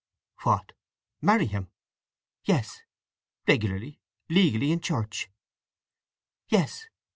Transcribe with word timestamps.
"What—marry 0.41 1.45
him?" 1.45 1.69
"Yes." 2.43 2.81
"Regularly—legally—in 3.47 4.79
church?" 4.79 5.29
"Yes. 6.49 6.87